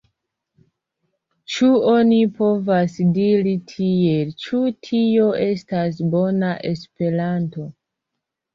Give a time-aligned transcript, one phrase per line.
[1.55, 7.71] Ĉu oni povas diri tiel, ĉu tio estas bona Esperanto?